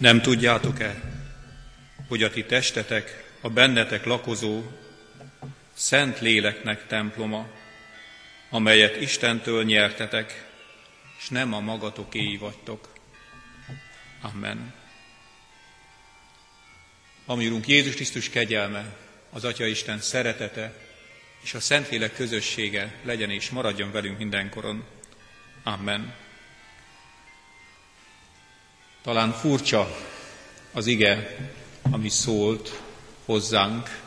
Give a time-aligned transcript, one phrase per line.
[0.00, 1.02] Nem tudjátok-e,
[2.08, 4.62] hogy a ti testetek, a bennetek lakozó
[5.72, 7.48] szent léleknek temploma,
[8.50, 10.46] amelyet Istentől nyertetek,
[11.18, 12.92] és nem a magatokéi vagytok.
[14.20, 14.74] Amen.
[17.26, 18.96] Ami Urunk Jézus Krisztus kegyelme,
[19.30, 20.72] az Atya Isten szeretete
[21.42, 24.84] és a Szentlélek közössége legyen és maradjon velünk mindenkoron.
[25.62, 26.14] Amen.
[29.02, 29.96] Talán furcsa
[30.72, 31.36] az ige,
[31.90, 32.80] ami szólt
[33.24, 34.00] hozzánk,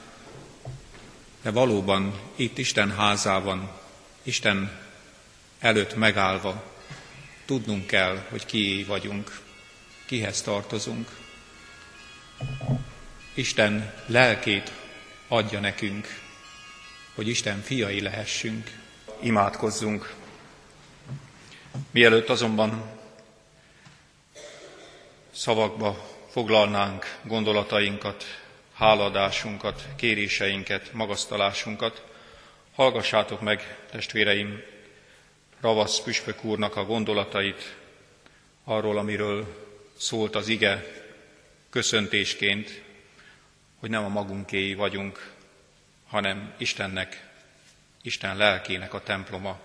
[1.42, 3.72] de valóban itt Isten házában,
[4.24, 4.80] Isten
[5.60, 6.64] előtt megállva
[7.46, 9.40] tudnunk kell, hogy kié vagyunk,
[10.06, 11.10] kihez tartozunk.
[13.34, 14.72] Isten lelkét
[15.28, 16.08] adja nekünk,
[17.16, 18.80] hogy Isten fiai lehessünk,
[19.20, 20.14] imádkozzunk.
[21.92, 22.93] Mielőtt azonban
[25.34, 28.24] szavakba foglalnánk gondolatainkat,
[28.74, 32.04] háladásunkat, kéréseinket, magasztalásunkat,
[32.76, 34.62] hallgassátok meg, testvéreim,
[35.60, 37.76] Ravasz püspök úrnak a gondolatait
[38.64, 39.68] arról, amiről
[39.98, 40.86] szólt az ige
[41.70, 42.82] köszöntésként,
[43.80, 45.32] hogy nem a magunkéi vagyunk,
[46.08, 47.30] hanem Istennek,
[48.02, 49.60] Isten lelkének a temploma.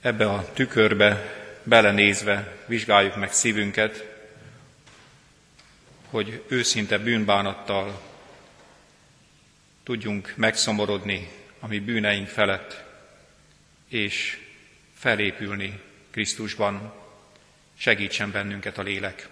[0.00, 4.04] Ebbe a tükörbe belenézve vizsgáljuk meg szívünket,
[6.10, 8.02] hogy őszinte bűnbánattal
[9.82, 11.28] tudjunk megszomorodni
[11.60, 12.84] a mi bűneink felett,
[13.88, 14.38] és
[14.94, 16.92] felépülni Krisztusban.
[17.76, 19.28] Segítsen bennünket a lélek.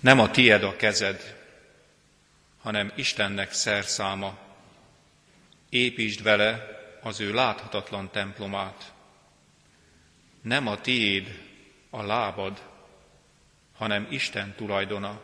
[0.00, 1.36] Nem a tied a kezed,
[2.60, 4.38] hanem Istennek szerszáma.
[5.68, 8.92] Építsd vele az ő láthatatlan templomát.
[10.40, 11.38] Nem a tiéd
[11.90, 12.62] a lábad,
[13.72, 15.20] hanem Isten tulajdona.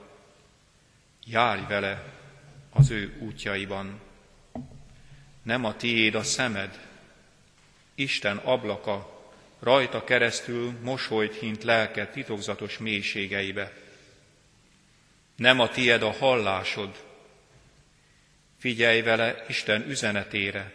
[1.26, 2.04] Járj vele
[2.70, 4.00] az ő útjaiban.
[5.42, 6.88] Nem a tiéd a szemed,
[7.94, 9.24] Isten ablaka,
[9.58, 13.72] rajta keresztül mosolyt hint lelked titokzatos mélységeibe.
[15.36, 17.04] Nem a tied a hallásod,
[18.58, 20.72] figyelj vele Isten üzenetére,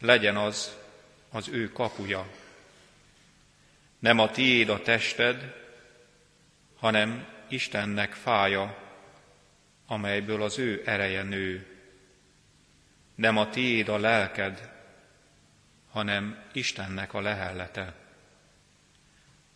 [0.00, 0.76] legyen az
[1.30, 2.30] az ő kapuja.
[4.06, 5.54] Nem a tiéd a tested,
[6.78, 8.78] hanem Istennek fája,
[9.86, 11.66] amelyből az ő ereje nő.
[13.14, 14.70] Nem a tiéd a lelked,
[15.90, 17.94] hanem Istennek a lehellete.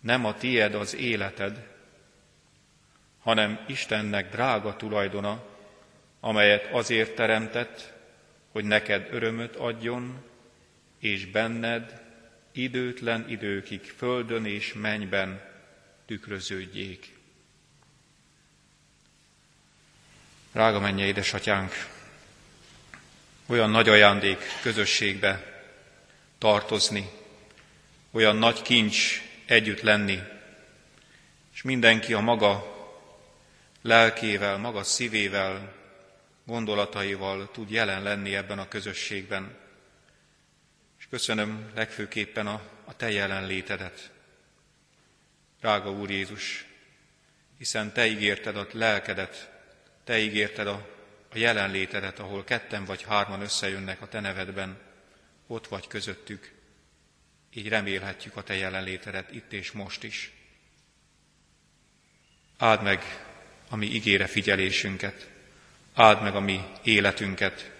[0.00, 1.66] Nem a tied az életed,
[3.22, 5.44] hanem Istennek drága tulajdona,
[6.20, 7.92] amelyet azért teremtett,
[8.52, 10.24] hogy neked örömöt adjon,
[10.98, 11.99] és benned
[12.62, 15.42] időtlen időkig földön és mennyben
[16.06, 17.18] tükröződjék.
[20.52, 21.72] Rága menje, édesatyánk,
[23.46, 25.62] olyan nagy ajándék közösségbe
[26.38, 27.10] tartozni,
[28.10, 30.18] olyan nagy kincs együtt lenni,
[31.54, 32.78] és mindenki a maga
[33.82, 35.74] lelkével, maga szívével,
[36.44, 39.56] gondolataival tud jelen lenni ebben a közösségben.
[41.10, 44.10] Köszönöm legfőképpen a, a Te jelenlétedet.
[45.60, 46.64] Drága Úr Jézus,
[47.58, 49.50] hiszen Te ígérted a lelkedet,
[50.04, 50.88] Te ígérted a,
[51.32, 54.78] a jelenlétedet, ahol ketten vagy hárman összejönnek a Te nevedben,
[55.46, 56.52] ott vagy közöttük.
[57.54, 60.32] Így remélhetjük a Te jelenlétedet itt és most is.
[62.58, 63.24] Áld meg
[63.68, 65.28] a mi ígére figyelésünket,
[65.94, 67.70] áld meg a mi életünket,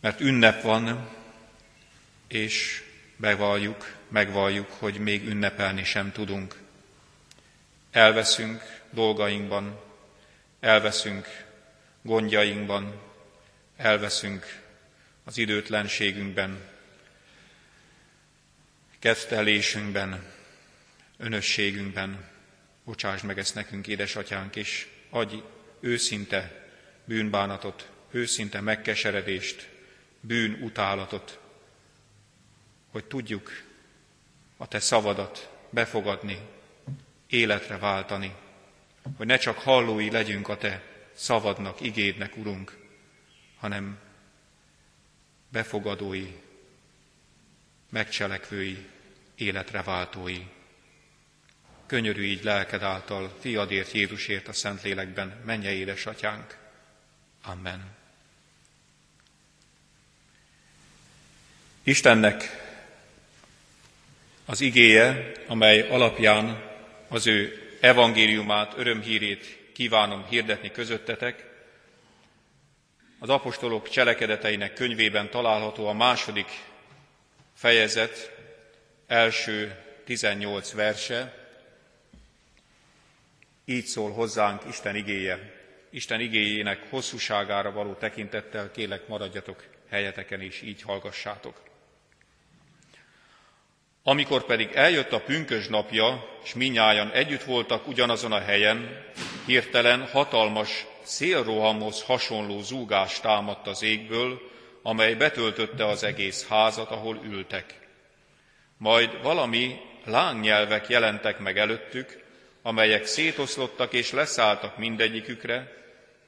[0.00, 1.14] mert ünnep van,
[2.28, 2.82] és
[3.16, 6.56] bevalljuk, megvalljuk, hogy még ünnepelni sem tudunk.
[7.90, 9.80] Elveszünk dolgainkban,
[10.60, 11.44] elveszünk
[12.02, 13.00] gondjainkban,
[13.76, 14.62] elveszünk
[15.24, 16.68] az időtlenségünkben,
[18.98, 20.24] kettelésünkben,
[21.16, 22.34] önösségünkben,
[22.84, 25.36] Bocsáss meg ezt nekünk, édesatyánk, és adj
[25.80, 26.68] őszinte
[27.04, 29.68] bűnbánatot, őszinte megkeseredést,
[30.20, 31.38] bűnutálatot,
[32.96, 33.62] hogy tudjuk
[34.56, 36.38] a Te szavadat befogadni,
[37.26, 38.34] életre váltani,
[39.16, 40.82] hogy ne csak hallói legyünk a Te
[41.12, 42.76] szavadnak, igédnek, Urunk,
[43.58, 43.98] hanem
[45.48, 46.32] befogadói,
[47.88, 48.86] megcselekvői,
[49.34, 50.42] életre váltói.
[51.86, 56.58] Könyörű így lelked által, fiadért Jézusért a Szentlélekben, menje édesatyánk.
[57.42, 57.94] Amen.
[61.82, 62.65] Istennek
[64.48, 66.62] Az igéje, amely alapján
[67.08, 71.44] az ő evangéliumát, örömhírét kívánom hirdetni közöttetek,
[73.18, 76.46] az apostolok cselekedeteinek könyvében található a második
[77.54, 78.36] fejezet
[79.06, 81.48] első 18 verse,
[83.64, 85.52] így szól hozzánk Isten igéje.
[85.90, 91.74] Isten igéjének hosszúságára való tekintettel kélek maradjatok helyeteken és így hallgassátok.
[94.08, 99.04] Amikor pedig eljött a pünkös napja, és minnyájan együtt voltak ugyanazon a helyen,
[99.46, 104.40] hirtelen hatalmas szélrohamhoz hasonló zúgás támadt az égből,
[104.82, 107.74] amely betöltötte az egész házat, ahol ültek.
[108.78, 112.22] Majd valami lángnyelvek jelentek meg előttük,
[112.62, 115.72] amelyek szétoszlottak és leszálltak mindegyikükre,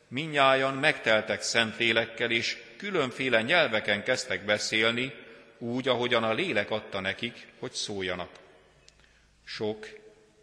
[0.09, 5.13] minnyájan megteltek szentlélekkel, és különféle nyelveken kezdtek beszélni,
[5.59, 8.31] úgy, ahogyan a lélek adta nekik, hogy szóljanak.
[9.45, 9.87] Sok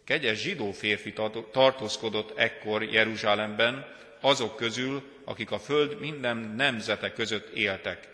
[0.04, 1.12] kegyes zsidó férfi
[1.52, 8.08] tartózkodott ekkor Jeruzsálemben, azok közül, akik a föld minden nemzete között éltek.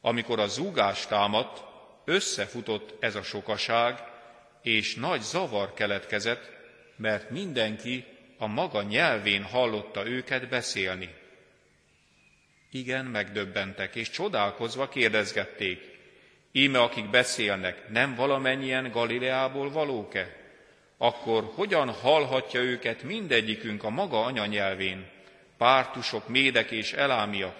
[0.00, 1.62] Amikor a zúgás támadt,
[2.04, 3.98] összefutott ez a sokaság,
[4.62, 6.50] és nagy zavar keletkezett,
[6.96, 8.04] mert mindenki
[8.38, 11.14] a maga nyelvén hallotta őket beszélni.
[12.70, 15.91] Igen, megdöbbentek, és csodálkozva kérdezgették,
[16.52, 20.36] íme akik beszélnek, nem valamennyien Galileából valók-e?
[20.96, 25.06] Akkor hogyan hallhatja őket mindegyikünk a maga anyanyelvén,
[25.56, 27.54] pártusok, médek és elámiak,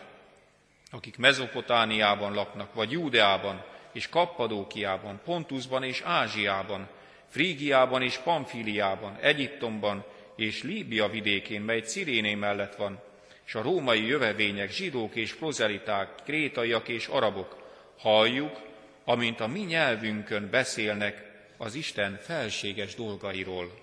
[0.91, 6.89] akik Mezopotániában laknak, vagy Júdeában, és Kappadókiában, Pontusban és Ázsiában,
[7.29, 10.05] Frígiában és Pamfíliában, Egyiptomban
[10.37, 13.01] és Líbia vidékén, mely Ciréné mellett van,
[13.47, 17.57] és a római jövevények, zsidók és prozeliták, krétaiak és arabok,
[17.99, 18.61] halljuk,
[19.05, 23.81] amint a mi nyelvünkön beszélnek az Isten felséges dolgairól.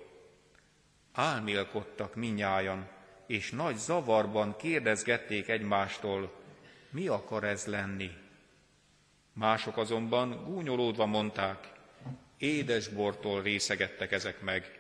[1.13, 2.87] Álmélkodtak minnyájan,
[3.27, 6.31] és nagy zavarban kérdezgették egymástól,
[6.89, 8.11] mi akar ez lenni.
[9.33, 11.71] Mások azonban gúnyolódva mondták,
[12.37, 14.79] édesbortól részegettek ezek meg.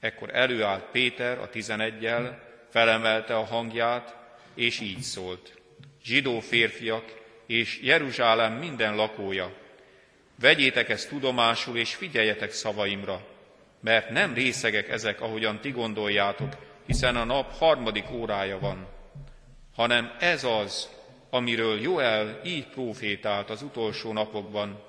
[0.00, 4.16] Ekkor előállt Péter a tizenegyel, felemelte a hangját,
[4.54, 5.60] és így szólt.
[6.02, 7.21] Zsidó férfiak
[7.52, 9.52] és Jeruzsálem minden lakója,
[10.40, 13.26] vegyétek ezt tudomásul, és figyeljetek szavaimra,
[13.80, 16.56] mert nem részegek ezek, ahogyan ti gondoljátok,
[16.86, 18.86] hiszen a nap harmadik órája van,
[19.74, 20.88] hanem ez az,
[21.30, 24.82] amiről Joel így profétált az utolsó napokban.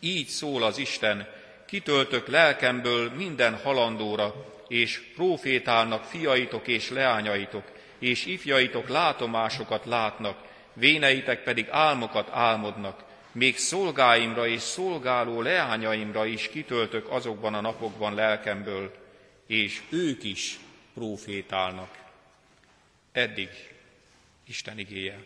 [0.00, 1.28] Így szól az Isten,
[1.66, 4.34] kitöltök lelkemből minden halandóra,
[4.68, 7.64] és profétálnak fiaitok és leányaitok,
[7.98, 17.10] és ifjaitok látomásokat látnak, véneitek pedig álmokat álmodnak, még szolgáimra és szolgáló leányaimra is kitöltök
[17.10, 18.94] azokban a napokban lelkemből,
[19.46, 20.58] és ők is
[20.94, 21.98] profétálnak.
[23.12, 23.48] Eddig
[24.46, 25.24] Isten igéje.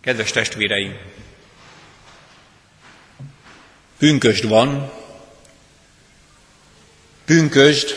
[0.00, 0.96] Kedves testvéreim!
[3.98, 4.92] Pünkösd van,
[7.24, 7.88] pünkösd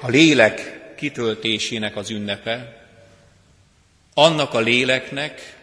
[0.00, 0.71] a lélek
[1.02, 2.86] kitöltésének az ünnepe,
[4.14, 5.58] annak a léleknek,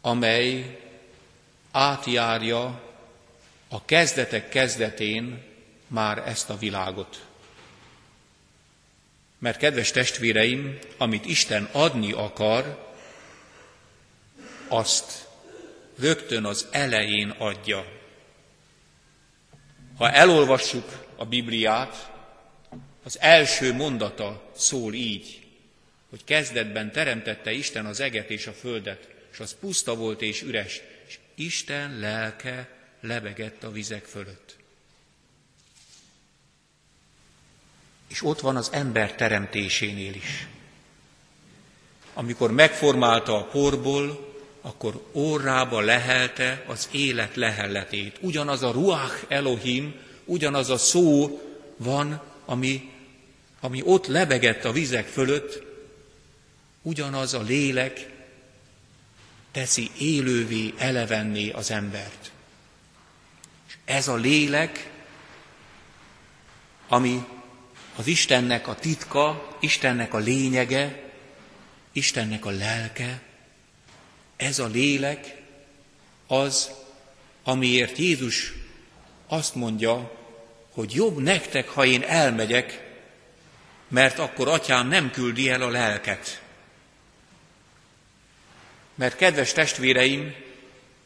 [0.00, 0.78] amely
[1.70, 2.82] átjárja
[3.68, 5.42] a kezdetek kezdetén
[5.86, 7.24] már ezt a világot.
[9.38, 12.92] Mert kedves testvéreim, amit Isten adni akar,
[14.68, 15.28] azt
[15.98, 17.86] rögtön az elején adja.
[19.96, 22.14] Ha elolvassuk a Bibliát,
[23.06, 25.46] az első mondata szól így,
[26.10, 30.80] hogy kezdetben teremtette Isten az eget és a földet, és az puszta volt és üres,
[31.06, 32.68] és Isten lelke
[33.00, 34.56] lebegett a vizek fölött.
[38.08, 40.46] És ott van az ember teremtésénél is.
[42.14, 48.18] Amikor megformálta a porból, akkor órába lehelte az élet lehelletét.
[48.20, 49.94] Ugyanaz a ruach Elohim,
[50.24, 51.40] ugyanaz a szó
[51.76, 52.94] van, ami
[53.60, 55.62] ami ott lebegett a vizek fölött,
[56.82, 58.14] ugyanaz a lélek
[59.52, 62.30] teszi élővé, elevenné az embert.
[63.68, 64.90] És ez a lélek,
[66.88, 67.24] ami
[67.96, 71.02] az Istennek a titka, Istennek a lényege,
[71.92, 73.22] Istennek a lelke,
[74.36, 75.42] ez a lélek
[76.26, 76.70] az,
[77.42, 78.52] amiért Jézus
[79.26, 80.16] azt mondja,
[80.70, 82.85] hogy jobb nektek, ha én elmegyek,
[83.88, 86.42] mert akkor atyám nem küldi el a lelket.
[88.94, 90.34] Mert kedves testvéreim,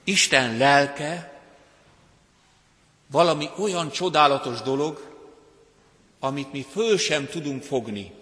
[0.04, 1.40] Isten lelke
[3.10, 5.08] valami olyan csodálatos dolog,
[6.20, 8.12] amit mi föl sem tudunk fogni.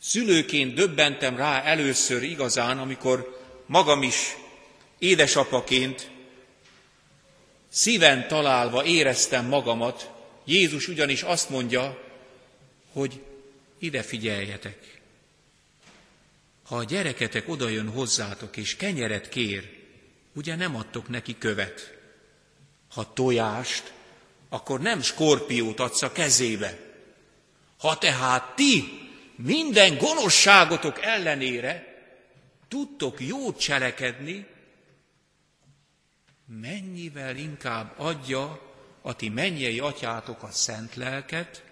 [0.00, 4.36] Szülőként döbbentem rá először igazán, amikor magam is
[4.98, 6.10] édesapaként
[7.68, 10.10] szíven találva éreztem magamat,
[10.44, 12.05] Jézus ugyanis azt mondja,
[12.96, 13.22] hogy
[13.78, 15.00] ide figyeljetek.
[16.62, 19.84] Ha a gyereketek odajön hozzátok és kenyeret kér,
[20.34, 21.98] ugye nem adtok neki követ.
[22.88, 23.92] Ha tojást,
[24.48, 26.78] akkor nem skorpiót adsz a kezébe.
[27.78, 28.84] Ha tehát ti
[29.34, 32.02] minden gonoszságotok ellenére
[32.68, 34.46] tudtok jót cselekedni,
[36.46, 41.65] mennyivel inkább adja a ti mennyei atyátok a szent lelket,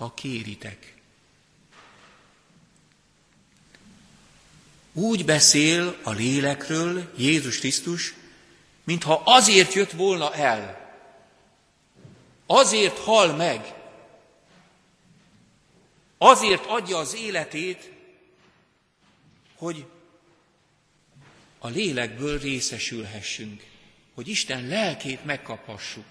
[0.00, 0.94] ha kéritek.
[4.92, 8.14] Úgy beszél a lélekről Jézus Krisztus,
[8.84, 10.92] mintha azért jött volna el,
[12.46, 13.74] azért hal meg,
[16.18, 17.92] azért adja az életét,
[19.56, 19.86] hogy
[21.58, 23.64] a lélekből részesülhessünk,
[24.14, 26.06] hogy Isten lelkét megkaphassuk.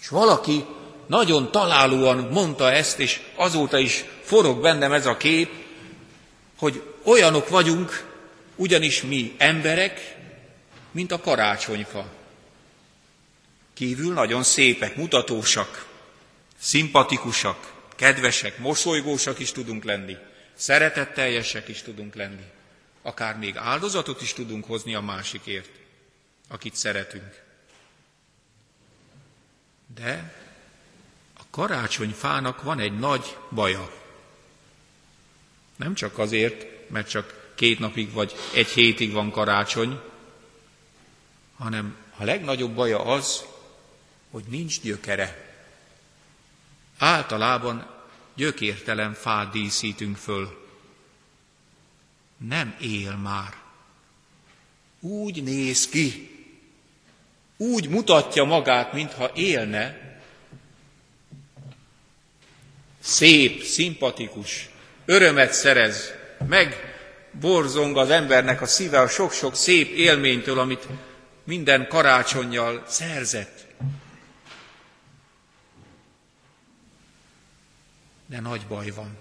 [0.00, 0.64] És valaki
[1.08, 5.50] nagyon találóan mondta ezt, és azóta is forog bennem ez a kép,
[6.58, 8.06] hogy olyanok vagyunk,
[8.56, 10.16] ugyanis mi emberek,
[10.90, 12.06] mint a karácsonyfa.
[13.74, 15.86] Kívül nagyon szépek, mutatósak,
[16.58, 20.16] szimpatikusak, kedvesek, mosolygósak is tudunk lenni,
[20.54, 22.44] szeretetteljesek is tudunk lenni.
[23.02, 25.70] Akár még áldozatot is tudunk hozni a másikért,
[26.48, 27.42] akit szeretünk.
[29.94, 30.37] De
[31.58, 33.90] karácsonyfának van egy nagy baja.
[35.76, 40.00] Nem csak azért, mert csak két napig vagy egy hétig van karácsony,
[41.56, 43.44] hanem a legnagyobb baja az,
[44.30, 45.54] hogy nincs gyökere.
[46.98, 47.86] Általában
[48.34, 50.68] gyökértelen fát díszítünk föl.
[52.36, 53.56] Nem él már.
[55.00, 56.30] Úgy néz ki,
[57.56, 60.07] úgy mutatja magát, mintha élne.
[63.00, 64.68] Szép, szimpatikus,
[65.04, 66.12] örömet szerez,
[66.48, 66.94] meg
[67.40, 70.86] borzong az embernek a szíve a sok-sok szép élménytől, amit
[71.44, 73.66] minden karácsonyjal szerzett.
[78.28, 79.16] de nagy baj van.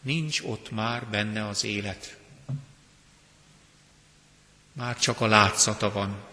[0.00, 2.18] Nincs ott már benne az élet.
[4.72, 6.27] Már csak a látszata van.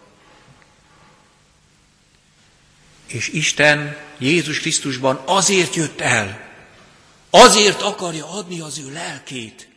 [3.06, 6.54] És Isten Jézus Krisztusban azért jött el,
[7.30, 9.68] azért akarja adni az ő lelkét,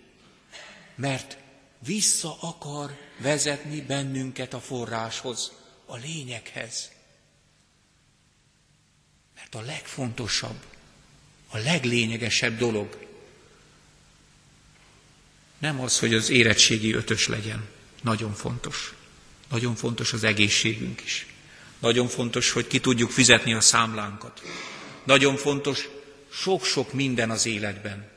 [0.96, 1.38] mert
[1.80, 5.52] vissza akar vezetni bennünket a forráshoz,
[5.86, 6.90] a lényeghez.
[9.36, 10.66] Mert a legfontosabb,
[11.48, 13.08] a leglényegesebb dolog.
[15.58, 17.68] Nem az, hogy az érettségi ötös legyen.
[18.02, 18.94] Nagyon fontos.
[19.50, 21.28] Nagyon fontos az egészségünk is.
[21.80, 24.42] Nagyon fontos, hogy ki tudjuk fizetni a számlánkat.
[25.04, 25.88] Nagyon fontos
[26.32, 28.08] sok-sok minden az életben.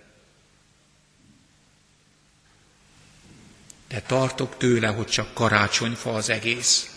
[3.89, 6.91] De tartok tőle, hogy csak karácsonyfa az egész.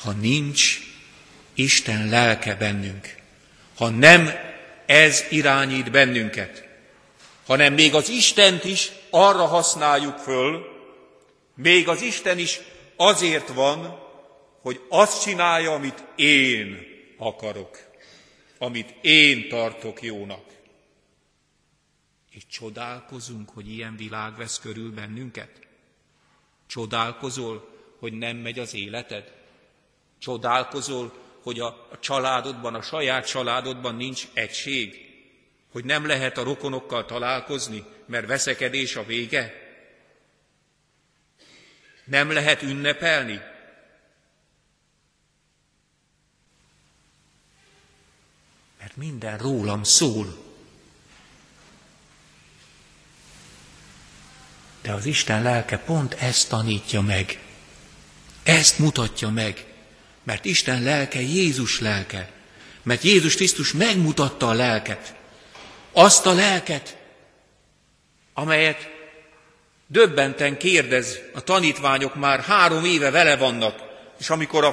[0.00, 0.78] Ha nincs
[1.54, 3.14] Isten lelke bennünk,
[3.76, 4.30] ha nem
[4.86, 6.68] ez irányít bennünket,
[7.46, 10.66] hanem még az Istent is arra használjuk föl,
[11.54, 12.60] még az Isten is
[12.96, 14.03] azért van,
[14.64, 17.78] hogy azt csinálja, amit én akarok,
[18.58, 20.44] amit én tartok jónak.
[22.30, 25.50] És csodálkozunk, hogy ilyen világ vesz körül bennünket?
[26.66, 27.68] Csodálkozol,
[27.98, 29.32] hogy nem megy az életed?
[30.18, 34.96] Csodálkozol, hogy a, családodban, a saját családodban nincs egység,
[35.72, 39.54] hogy nem lehet a rokonokkal találkozni, mert veszekedés a vége?
[42.04, 43.52] Nem lehet ünnepelni?
[48.94, 50.42] Minden rólam szól.
[54.82, 57.38] De az Isten lelke pont ezt tanítja meg.
[58.42, 59.66] Ezt mutatja meg.
[60.22, 62.30] Mert Isten lelke Jézus lelke.
[62.82, 65.14] Mert Jézus Krisztus megmutatta a lelket.
[65.92, 66.96] Azt a lelket,
[68.34, 68.88] amelyet
[69.86, 73.82] döbbenten kérdez, a tanítványok már három éve vele vannak,
[74.18, 74.68] és amikor a,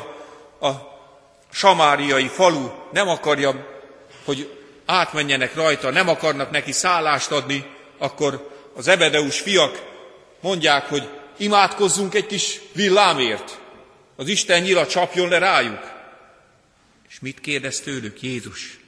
[0.67, 0.99] a
[1.51, 3.70] samáriai falu nem akarja,
[4.25, 7.65] hogy átmenjenek rajta, nem akarnak neki szállást adni,
[7.97, 9.89] akkor az ebedeus fiak
[10.41, 13.59] mondják, hogy imádkozzunk egy kis villámért.
[14.15, 15.91] Az Isten nyila csapjon le rájuk.
[17.09, 18.79] És mit kérdez tőlük Jézus?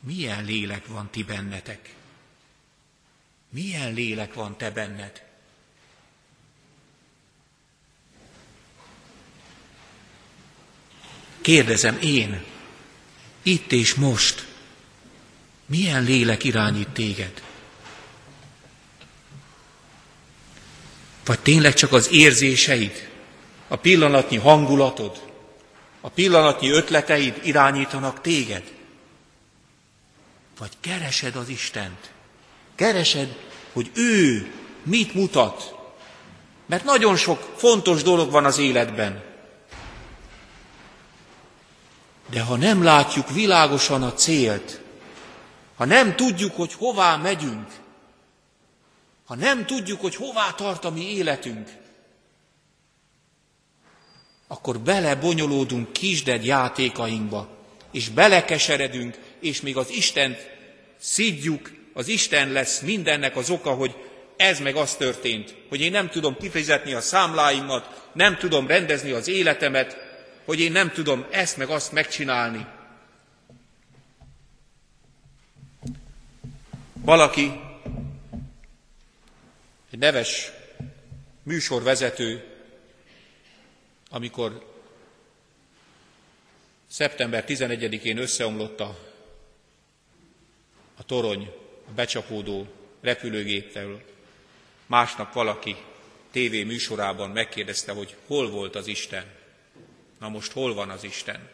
[0.00, 1.94] Milyen lélek van ti bennetek?
[3.48, 5.22] Milyen lélek van te benned?
[11.40, 12.44] Kérdezem én,
[13.42, 14.46] itt és most,
[15.66, 17.42] milyen lélek irányít téged?
[21.24, 23.10] Vagy tényleg csak az érzéseid,
[23.68, 25.20] a pillanatnyi hangulatod,
[26.00, 28.62] a pillanatnyi ötleteid irányítanak téged?
[30.58, 32.10] Vagy keresed az Istent?
[32.74, 33.36] Keresed,
[33.72, 35.74] hogy ő mit mutat?
[36.66, 39.31] Mert nagyon sok fontos dolog van az életben.
[42.32, 44.80] De ha nem látjuk világosan a célt,
[45.76, 47.66] ha nem tudjuk, hogy hová megyünk,
[49.24, 51.68] ha nem tudjuk, hogy hová tart a mi életünk,
[54.46, 57.48] akkor belebonyolódunk kisded játékainkba,
[57.90, 60.38] és belekeseredünk, és még az Istent
[60.98, 63.94] szidjuk, az Isten lesz mindennek az oka, hogy
[64.36, 69.28] ez meg az történt, hogy én nem tudom kifizetni a számláimat, nem tudom rendezni az
[69.28, 70.01] életemet,
[70.44, 72.66] hogy én nem tudom ezt meg azt megcsinálni.
[76.92, 77.60] Valaki,
[79.90, 80.50] egy neves
[81.42, 82.44] műsorvezető,
[84.10, 84.70] amikor
[86.88, 88.98] szeptember 11-én összeomlott a,
[90.96, 91.50] a torony
[91.88, 92.66] a becsapódó
[93.00, 94.02] repülőgéptől,
[94.86, 95.76] másnap valaki
[96.30, 99.41] tévé műsorában megkérdezte, hogy hol volt az Isten.
[100.22, 101.48] Na most hol van az Isten?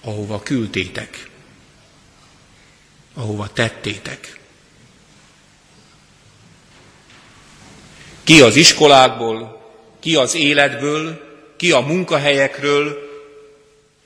[0.00, 1.30] Ahova küldtétek,
[3.14, 4.40] ahova tettétek.
[8.22, 13.08] Ki az iskolákból, ki az életből, ki a munkahelyekről,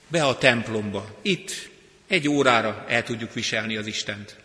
[0.08, 1.18] be a templomba.
[1.22, 1.70] Itt
[2.06, 4.41] egy órára el tudjuk viselni az Istent.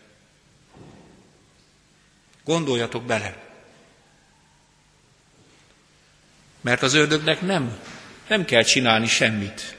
[2.47, 3.45] Gondoljatok bele.
[6.61, 7.79] Mert az ördögnek nem,
[8.27, 9.77] nem kell csinálni semmit.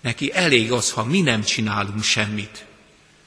[0.00, 2.64] Neki elég az, ha mi nem csinálunk semmit.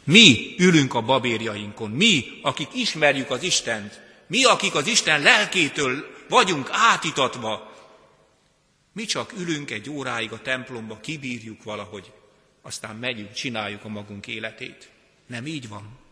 [0.04, 6.70] Mi ülünk a babérjainkon, mi, akik ismerjük az Istent, mi, akik az Isten lelkétől vagyunk
[6.72, 7.74] átitatva,
[8.92, 12.12] mi csak ülünk egy óráig a templomba, kibírjuk valahogy,
[12.62, 14.90] aztán megyünk, csináljuk a magunk életét.
[15.28, 16.03] Nem így van.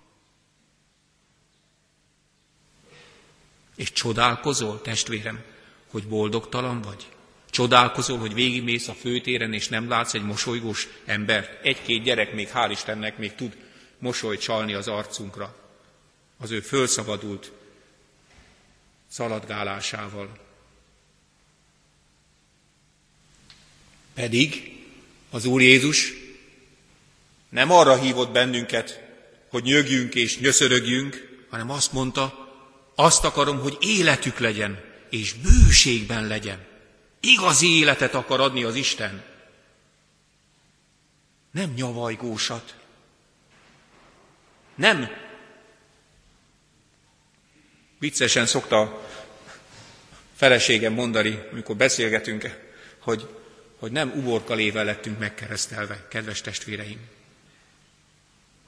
[3.81, 5.43] És csodálkozol, testvérem,
[5.87, 7.07] hogy boldogtalan vagy?
[7.49, 11.59] Csodálkozol, hogy végigmész a főtéren, és nem látsz egy mosolygós ember.
[11.63, 13.57] Egy-két gyerek még, hál' Istennek, még tud
[13.97, 15.55] mosolyt csalni az arcunkra.
[16.37, 17.51] Az ő fölszabadult
[19.07, 20.29] szaladgálásával.
[24.13, 24.79] Pedig
[25.29, 26.13] az Úr Jézus
[27.49, 29.01] nem arra hívott bennünket,
[29.49, 32.40] hogy nyögjünk és nyöszörögjünk, hanem azt mondta,
[32.95, 36.65] azt akarom, hogy életük legyen, és bőségben legyen.
[37.19, 39.23] Igazi életet akar adni az Isten.
[41.51, 42.75] Nem nyavajgósat.
[44.75, 45.09] Nem.
[47.99, 49.09] Viccesen szokta
[50.35, 52.57] feleségem mondani, amikor beszélgetünk,
[52.99, 53.27] hogy,
[53.79, 56.99] hogy nem uborkalével lettünk megkeresztelve, kedves testvéreim.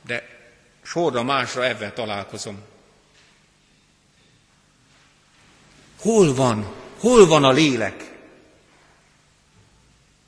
[0.05, 0.39] De
[0.81, 2.62] sorra másra ebben találkozom.
[6.03, 8.11] Hol van, hol van a lélek?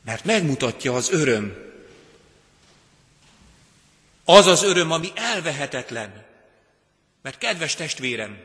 [0.05, 1.55] Mert megmutatja az öröm.
[4.25, 6.25] Az az öröm, ami elvehetetlen.
[7.21, 8.39] Mert kedves testvérem,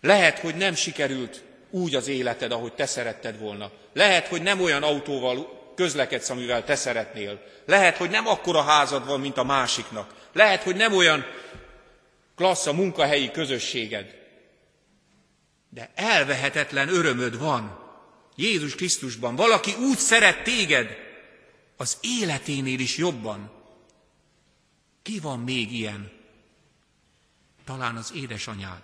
[0.00, 3.70] lehet, hogy nem sikerült úgy az életed, ahogy te szeretted volna.
[3.92, 7.42] Lehet, hogy nem olyan autóval közlekedsz, amivel te szeretnél.
[7.66, 10.14] Lehet, hogy nem akkora házad van, mint a másiknak.
[10.32, 11.26] Lehet, hogy nem olyan
[12.36, 14.17] klassz a munkahelyi közösséged.
[15.68, 17.86] De elvehetetlen örömöd van
[18.36, 19.36] Jézus Krisztusban.
[19.36, 20.96] Valaki úgy szeret téged,
[21.76, 23.50] az életénél is jobban.
[25.02, 26.12] Ki van még ilyen?
[27.64, 28.82] Talán az édesanyád,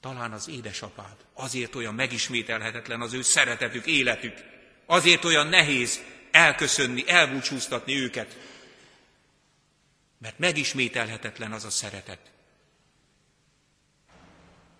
[0.00, 1.16] talán az édesapád.
[1.34, 4.38] Azért olyan megismételhetetlen az ő szeretetük, életük.
[4.86, 8.38] Azért olyan nehéz elköszönni, elbúcsúztatni őket.
[10.18, 12.35] Mert megismételhetetlen az a szeretet.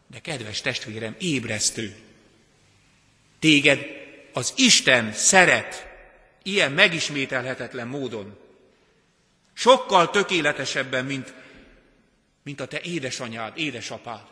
[0.07, 1.97] De kedves testvérem, ébresztő.
[3.39, 3.87] Téged
[4.33, 5.87] az Isten szeret,
[6.43, 8.39] ilyen megismételhetetlen módon.
[9.53, 11.35] Sokkal tökéletesebben, mint,
[12.43, 14.25] mint a te édesanyád, édesapád.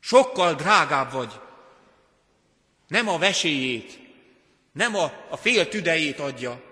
[0.00, 1.40] Sokkal drágább vagy.
[2.88, 3.98] Nem a veséjét,
[4.72, 6.62] nem a, a fél tüdejét adja,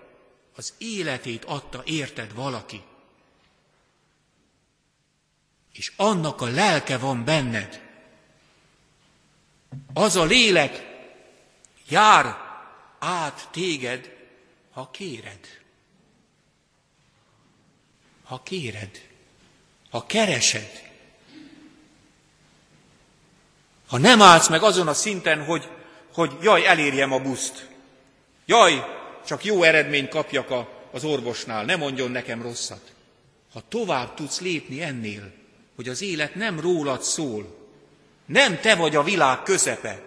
[0.55, 2.81] az életét adta érted valaki.
[5.73, 7.81] És annak a lelke van benned.
[9.93, 10.93] Az a lélek
[11.87, 12.37] jár
[12.99, 14.15] át téged,
[14.71, 15.61] ha kéred.
[18.23, 19.09] Ha kéred,
[19.89, 20.91] ha keresed.
[23.87, 25.69] Ha nem állsz meg azon a szinten, hogy,
[26.13, 27.69] hogy jaj, elérjem a buszt.
[28.45, 28.85] Jaj,
[29.25, 32.91] csak jó eredményt kapjak a, az orvosnál, ne mondjon nekem rosszat.
[33.53, 35.31] Ha tovább tudsz lépni ennél,
[35.75, 37.69] hogy az élet nem rólad szól,
[38.25, 40.01] nem te vagy a világ közepe,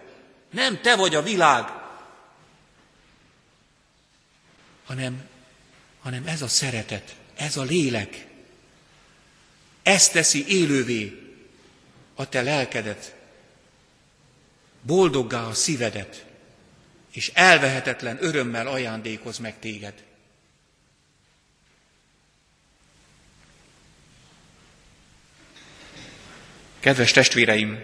[0.49, 1.65] nem te vagy a világ,
[4.85, 5.23] hanem,
[5.99, 8.27] hanem ez a szeretet, ez a lélek,
[9.83, 11.21] ez teszi élővé
[12.15, 13.15] a te lelkedet,
[14.81, 16.25] boldoggá a szívedet,
[17.11, 20.03] és elvehetetlen örömmel ajándékoz meg téged.
[26.79, 27.83] Kedves testvéreim,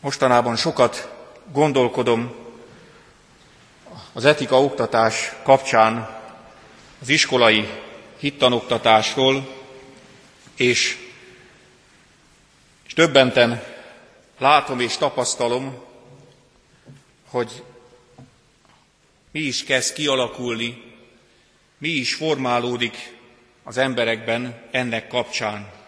[0.00, 1.14] mostanában sokat
[1.52, 2.34] gondolkodom
[4.12, 6.20] az etika oktatás kapcsán
[7.00, 7.68] az iskolai
[8.18, 9.48] hittanoktatásról,
[10.56, 10.96] és,
[12.86, 13.64] és többenten
[14.38, 15.82] látom és tapasztalom,
[17.28, 17.62] hogy
[19.30, 20.82] mi is kezd kialakulni,
[21.78, 23.16] mi is formálódik
[23.62, 25.83] az emberekben ennek kapcsán.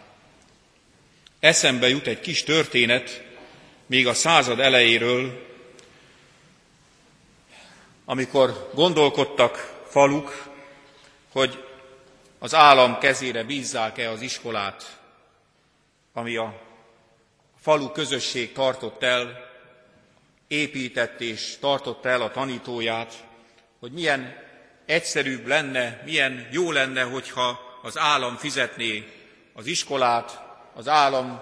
[1.41, 3.25] Eszembe jut egy kis történet,
[3.87, 5.47] még a század elejéről,
[8.05, 10.49] amikor gondolkodtak faluk,
[11.33, 11.65] hogy
[12.39, 15.01] az állam kezére bízzák-e az iskolát,
[16.13, 16.61] ami a
[17.61, 19.51] falu közösség tartott el,
[20.49, 23.25] épített és tartotta el a tanítóját,
[23.79, 24.45] hogy milyen
[24.85, 29.13] egyszerűbb lenne, milyen jó lenne, hogyha az állam fizetné
[29.53, 30.46] az iskolát,
[30.77, 31.41] az állam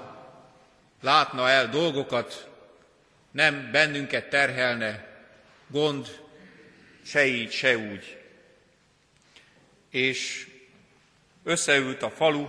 [1.00, 2.48] látna el dolgokat,
[3.30, 5.06] nem bennünket terhelne
[5.66, 6.20] gond,
[7.04, 8.18] se így, se úgy.
[9.90, 10.48] És
[11.42, 12.48] összeült a falu,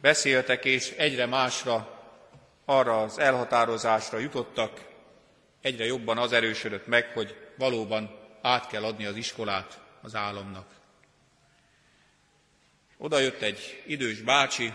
[0.00, 2.02] beszéltek, és egyre másra
[2.64, 4.80] arra az elhatározásra jutottak,
[5.60, 10.66] egyre jobban az erősödött meg, hogy valóban át kell adni az iskolát az államnak.
[12.96, 14.72] Oda jött egy idős bácsi,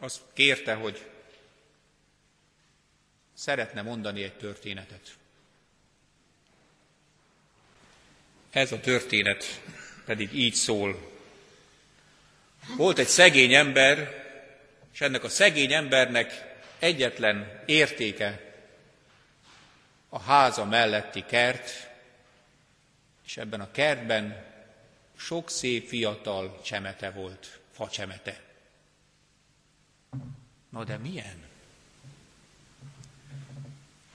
[0.00, 1.06] azt kérte, hogy
[3.34, 5.16] szeretne mondani egy történetet.
[8.50, 9.60] Ez a történet
[10.04, 11.16] pedig így szól.
[12.76, 14.26] Volt egy szegény ember,
[14.92, 18.54] és ennek a szegény embernek egyetlen értéke
[20.08, 21.90] a háza melletti kert,
[23.26, 24.44] és ebben a kertben
[25.16, 28.47] sok szép fiatal csemete volt, facsemete.
[30.68, 31.46] Na de milyen?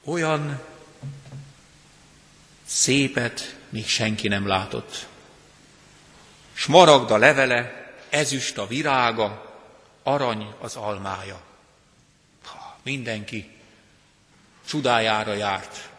[0.04, 0.62] Olyan
[2.66, 5.08] szépet még senki nem látott.
[6.54, 9.56] Smaragda levele, ezüst a virága,
[10.04, 11.42] arany az almája.
[12.44, 13.50] Ha, mindenki
[14.68, 15.90] csodájára járt.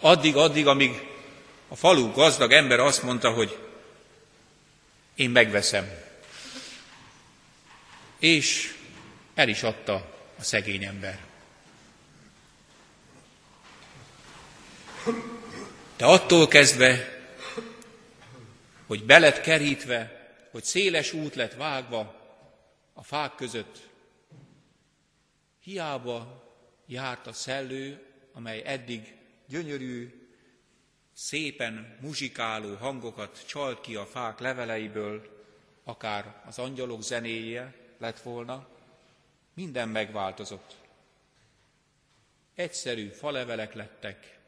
[0.00, 1.08] Addig, addig, amíg
[1.68, 3.58] a falu gazdag ember azt mondta, hogy
[5.14, 5.88] én megveszem.
[8.18, 8.74] És
[9.34, 9.94] el is adta
[10.38, 11.24] a szegény ember.
[15.96, 17.22] De attól kezdve,
[18.86, 22.22] hogy belet kerítve, hogy széles út lett vágva
[22.92, 23.88] a fák között,
[25.62, 26.42] hiába
[26.86, 29.16] járt a szellő, amely eddig
[29.48, 30.28] gyönyörű,
[31.12, 35.44] szépen muzsikáló hangokat csalt ki a fák leveleiből,
[35.84, 38.73] akár az angyalok zenéje lett volna,
[39.54, 40.74] minden megváltozott.
[42.54, 44.38] Egyszerű falevelek lettek,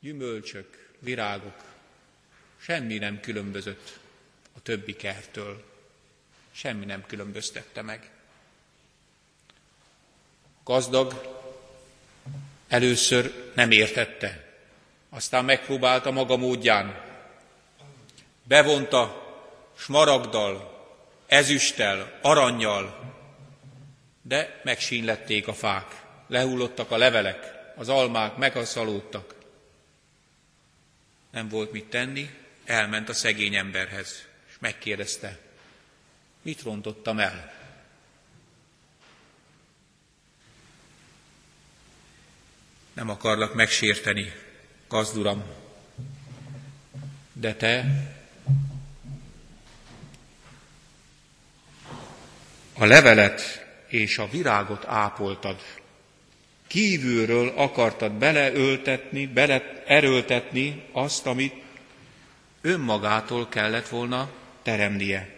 [0.00, 1.64] gyümölcsök, virágok,
[2.56, 3.98] semmi nem különbözött
[4.56, 5.64] a többi kertől,
[6.52, 8.10] semmi nem különböztette meg.
[10.64, 11.36] Gazdag
[12.68, 14.54] először nem értette,
[15.08, 17.02] aztán megpróbálta maga módján.
[18.42, 19.22] Bevonta
[19.76, 20.72] smaragdal,
[21.26, 23.14] ezüsttel, aranyjal,
[24.26, 29.34] de megsínlették a fák, lehullottak a levelek, az almák megaszalódtak.
[31.30, 32.30] nem volt mit tenni,
[32.64, 35.38] elment a szegény emberhez, és megkérdezte,
[36.42, 37.52] mit rontottam el?
[42.92, 44.32] Nem akarlak megsérteni,
[44.88, 45.44] gazduram,
[47.32, 47.84] de te
[52.72, 53.63] a levelet
[53.94, 55.62] és a virágot ápoltad.
[56.66, 61.54] Kívülről akartad beleöltetni, beleerőltetni azt, amit
[62.60, 64.30] önmagától kellett volna
[64.62, 65.34] teremnie.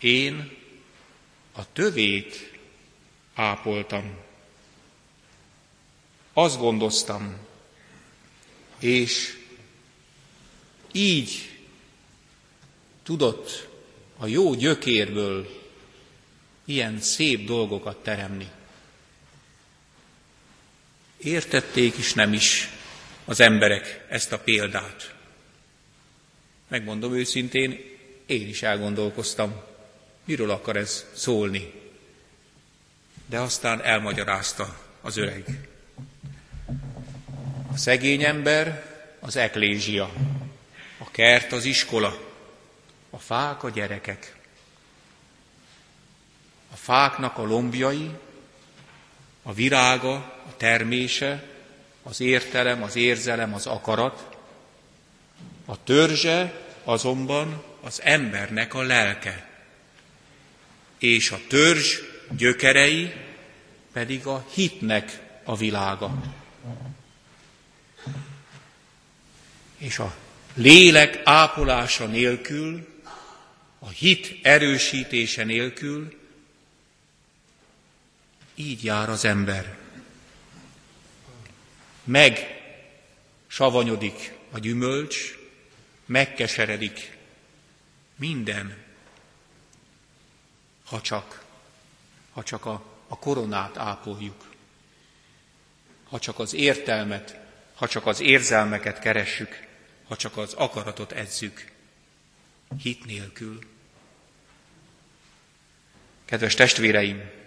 [0.00, 0.56] Én
[1.52, 2.52] a tövét
[3.34, 4.16] ápoltam.
[6.32, 7.36] Azt gondoztam,
[8.78, 9.38] és
[10.92, 11.58] így
[13.02, 13.68] tudott
[14.18, 15.59] a jó gyökérből
[16.64, 18.48] ilyen szép dolgokat teremni.
[21.16, 22.68] Értették is, nem is
[23.24, 25.14] az emberek ezt a példát.
[26.68, 27.78] Megmondom őszintén,
[28.26, 29.62] én is elgondolkoztam,
[30.24, 31.72] miről akar ez szólni.
[33.26, 35.68] De aztán elmagyarázta az öreg.
[37.72, 38.84] A szegény ember
[39.20, 40.12] az eklézsia,
[40.98, 42.18] a kert az iskola,
[43.10, 44.39] a fák a gyerekek.
[46.72, 48.10] A fáknak a lombjai,
[49.42, 50.14] a virága,
[50.48, 51.44] a termése,
[52.02, 54.36] az értelem, az érzelem, az akarat,
[55.64, 56.52] a törzse
[56.84, 59.48] azonban az embernek a lelke,
[60.98, 61.98] és a törzs
[62.36, 63.12] gyökerei
[63.92, 66.22] pedig a hitnek a világa.
[69.78, 70.14] És a
[70.54, 72.88] lélek ápolása nélkül,
[73.78, 76.19] a hit erősítése nélkül
[78.60, 79.78] így jár az ember.
[82.04, 82.38] Meg
[83.46, 85.38] savanyodik a gyümölcs,
[86.06, 87.16] megkeseredik
[88.16, 88.76] minden,
[90.84, 91.44] ha csak,
[92.32, 94.54] ha csak a, a koronát ápoljuk,
[96.08, 97.38] ha csak az értelmet,
[97.74, 99.66] ha csak az érzelmeket keressük,
[100.08, 101.72] ha csak az akaratot edzük,
[102.82, 103.58] hit nélkül.
[106.24, 107.39] Kedves testvéreim,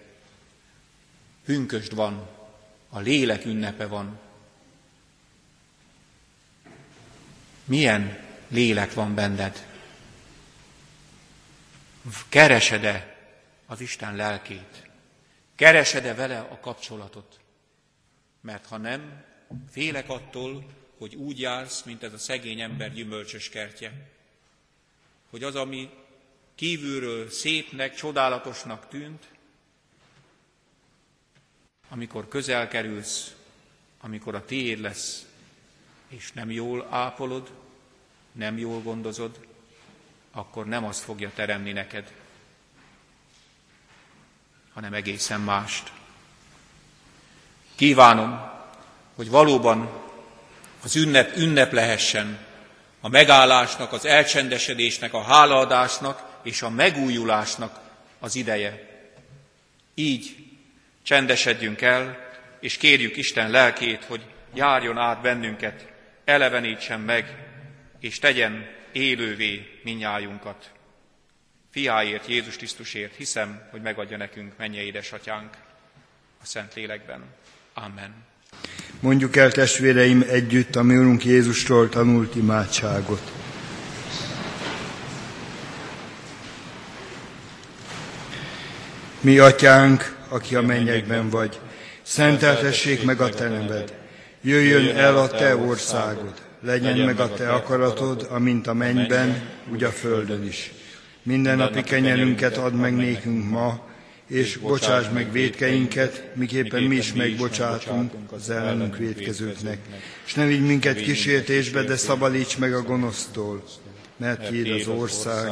[1.46, 2.30] pünkösd van,
[2.90, 4.20] a lélek ünnepe van.
[7.66, 9.68] Milyen lélek van benned?
[12.30, 13.18] Keresed-e
[13.66, 14.90] az Isten lelkét?
[15.56, 17.40] Keresed-e vele a kapcsolatot?
[18.42, 19.24] Mert ha nem,
[19.72, 20.66] félek attól,
[20.98, 24.10] hogy úgy jársz, mint ez a szegény ember gyümölcsös kertje.
[25.30, 25.90] Hogy az, ami
[26.56, 29.28] kívülről szépnek, csodálatosnak tűnt,
[31.94, 33.34] amikor közel kerülsz,
[34.02, 35.26] amikor a tiéd lesz,
[36.08, 37.52] és nem jól ápolod,
[38.32, 39.40] nem jól gondozod,
[40.32, 42.12] akkor nem azt fogja teremni neked,
[44.74, 45.92] hanem egészen mást.
[47.76, 48.52] Kívánom,
[49.16, 49.90] hogy valóban
[50.84, 52.46] az ünnep ünnep lehessen,
[53.02, 57.80] a megállásnak, az elcsendesedésnek, a hálaadásnak és a megújulásnak
[58.20, 58.92] az ideje.
[59.94, 60.44] Így
[61.04, 64.22] csendesedjünk el, és kérjük Isten lelkét, hogy
[64.54, 65.88] járjon át bennünket,
[66.26, 67.38] elevenítsen meg,
[68.00, 70.72] és tegyen élővé minnyájunkat.
[71.72, 75.54] Fiáért, Jézus Krisztusért hiszem, hogy megadja nekünk mennyei édesatyánk
[76.42, 77.24] a Szent Lélekben.
[77.74, 78.14] Amen.
[79.00, 83.32] Mondjuk el testvéreim együtt a mi Jézustól tanult imádságot.
[89.20, 91.60] Mi atyánk, aki a mennyekben vagy,
[92.02, 93.94] szenteltessék meg a te neved.
[94.42, 99.90] Jöjjön el a te országod, legyen meg a te akaratod, amint a mennyben, úgy a
[99.90, 100.72] földön is.
[101.24, 103.88] Minden napi kenyerünket add meg nékünk ma,
[104.28, 109.78] és bocsáss meg védkeinket, miképpen mi is megbocsátunk az ellenünk védkezőknek.
[110.26, 113.64] És ne vigy minket kísértésbe, de szabadíts meg a gonosztól,
[114.18, 115.48] mert tiéd az ország,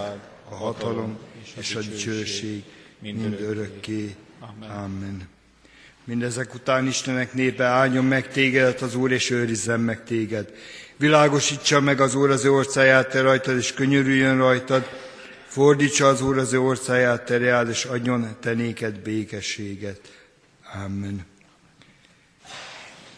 [0.49, 1.17] a hatalom
[1.59, 2.63] és a dicsőség
[2.99, 4.15] mind örökké.
[4.41, 5.27] Amen.
[6.03, 10.53] Mindezek után Istenek népe áldjon meg tégedet az Úr, és őrizzen meg téged.
[10.97, 14.89] Világosítsa meg az Úr az ő orszáját te rajtad, és könyörüljön rajtad,
[15.47, 19.99] Fordítsa az Úr az ő orszáját terjál, és adjon te néked békességet.
[20.85, 21.25] Amen.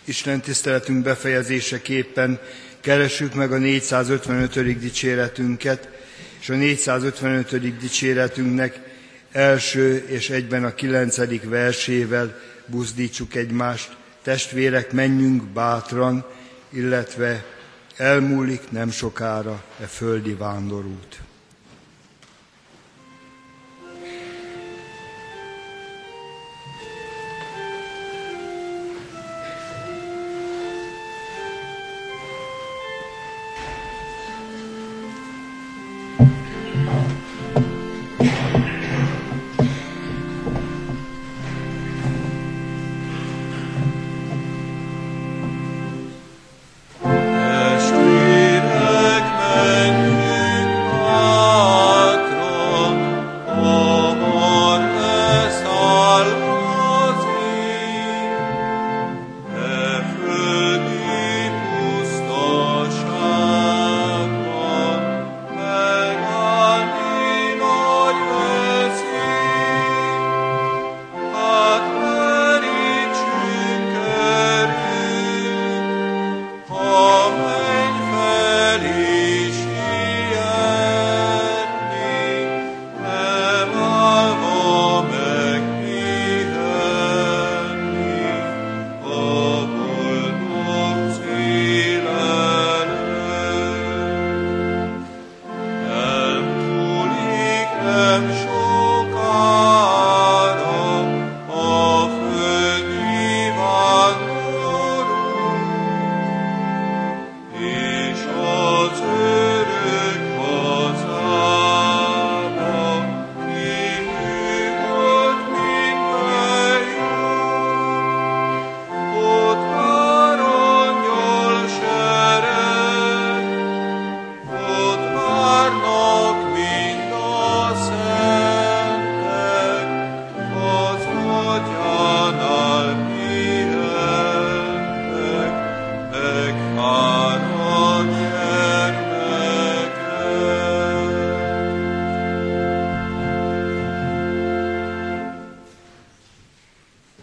[0.04, 2.40] Isten tiszteletünk befejezéseképpen
[2.80, 4.80] keressük meg a 455.
[4.80, 5.90] dicséretünket,
[6.40, 7.78] és a 455.
[7.78, 8.83] dicséretünknek
[9.34, 13.96] első és egyben a kilencedik versével buzdítsuk egymást.
[14.22, 16.26] Testvérek, menjünk bátran,
[16.70, 17.46] illetve
[17.98, 21.22] elmúlik nem sokára e földi vándorút.